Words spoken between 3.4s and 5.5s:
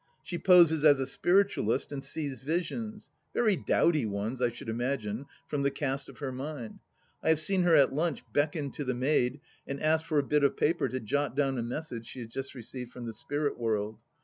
dowdy ones, I should imagine,